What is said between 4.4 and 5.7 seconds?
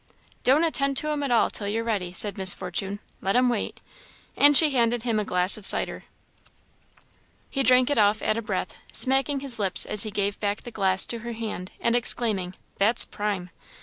she handed him a glass of